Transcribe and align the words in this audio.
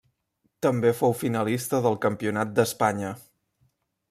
També 0.65 0.93
fou 1.01 1.13
finalista 1.19 1.83
del 1.87 2.01
Campionat 2.07 2.57
d'Espanya. 2.61 3.13